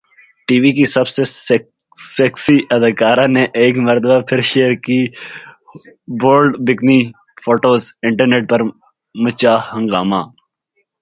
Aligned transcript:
T 0.47 0.55
V 0.61 0.71
کی 0.77 0.85
سب 0.95 1.05
سے 1.15 1.23
سیکسی 2.15 2.57
اداکارہ 2.75 3.25
نے 3.35 3.43
ایک 3.61 3.73
مرتبہ 3.87 4.17
پھر 4.27 4.39
شیئر 4.49 4.71
کی 4.85 4.99
بولڈ 6.21 6.51
بکنی 6.67 6.99
فوٹوز، 7.43 7.81
انٹرنیٹ 8.07 8.43
پر 8.51 8.59
مچا 9.15 9.53
ہنگامہ 9.71 10.21